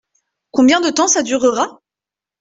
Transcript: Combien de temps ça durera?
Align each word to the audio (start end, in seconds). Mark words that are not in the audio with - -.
Combien 0.49 0.81
de 0.81 0.89
temps 0.89 1.07
ça 1.07 1.21
durera? 1.21 1.79